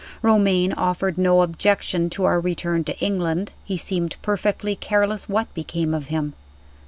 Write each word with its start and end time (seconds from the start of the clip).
Romayne 0.23 0.73
offered 0.73 1.15
no 1.19 1.43
objection 1.43 2.09
to 2.09 2.25
our 2.25 2.39
return 2.39 2.83
to 2.85 2.97
England; 2.97 3.51
he 3.63 3.77
seemed 3.77 4.15
perfectly 4.23 4.75
careless 4.75 5.29
what 5.29 5.53
became 5.53 5.93
of 5.93 6.07
him. 6.07 6.33